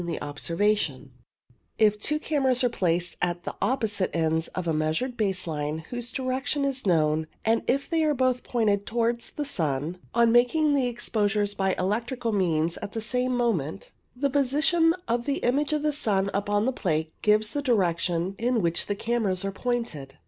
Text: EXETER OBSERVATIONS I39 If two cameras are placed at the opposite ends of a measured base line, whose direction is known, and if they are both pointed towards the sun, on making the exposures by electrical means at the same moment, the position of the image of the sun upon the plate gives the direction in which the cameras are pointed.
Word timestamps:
EXETER 0.01 0.17
OBSERVATIONS 0.25 1.09
I39 1.47 1.51
If 1.77 1.99
two 1.99 2.17
cameras 2.17 2.63
are 2.63 2.69
placed 2.69 3.17
at 3.21 3.43
the 3.43 3.53
opposite 3.61 4.09
ends 4.15 4.47
of 4.47 4.65
a 4.65 4.73
measured 4.73 5.15
base 5.15 5.45
line, 5.45 5.85
whose 5.91 6.11
direction 6.11 6.65
is 6.65 6.87
known, 6.87 7.27
and 7.45 7.61
if 7.67 7.87
they 7.87 8.03
are 8.03 8.15
both 8.15 8.41
pointed 8.41 8.87
towards 8.87 9.29
the 9.29 9.45
sun, 9.45 9.99
on 10.15 10.31
making 10.31 10.73
the 10.73 10.87
exposures 10.87 11.53
by 11.53 11.75
electrical 11.77 12.31
means 12.31 12.77
at 12.77 12.93
the 12.93 12.99
same 12.99 13.37
moment, 13.37 13.91
the 14.15 14.31
position 14.31 14.95
of 15.07 15.25
the 15.25 15.37
image 15.45 15.71
of 15.71 15.83
the 15.83 15.93
sun 15.93 16.31
upon 16.33 16.65
the 16.65 16.73
plate 16.73 17.13
gives 17.21 17.51
the 17.51 17.61
direction 17.61 18.33
in 18.39 18.59
which 18.63 18.87
the 18.87 18.95
cameras 18.95 19.45
are 19.45 19.51
pointed. 19.51 20.15